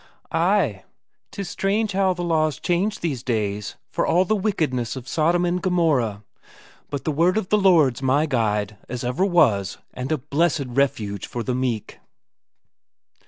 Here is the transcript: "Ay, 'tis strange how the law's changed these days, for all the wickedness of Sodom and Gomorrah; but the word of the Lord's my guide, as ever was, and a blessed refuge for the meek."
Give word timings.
"Ay, 0.31 0.83
'tis 1.29 1.47
strange 1.47 1.91
how 1.91 2.11
the 2.11 2.23
law's 2.23 2.57
changed 2.59 3.03
these 3.03 3.21
days, 3.21 3.75
for 3.91 4.03
all 4.03 4.25
the 4.25 4.35
wickedness 4.35 4.95
of 4.95 5.07
Sodom 5.07 5.45
and 5.45 5.61
Gomorrah; 5.61 6.23
but 6.89 7.03
the 7.03 7.11
word 7.11 7.37
of 7.37 7.49
the 7.49 7.57
Lord's 7.59 8.01
my 8.01 8.25
guide, 8.25 8.77
as 8.89 9.03
ever 9.03 9.23
was, 9.23 9.77
and 9.93 10.11
a 10.11 10.17
blessed 10.17 10.65
refuge 10.69 11.27
for 11.27 11.43
the 11.43 11.53
meek." 11.53 11.99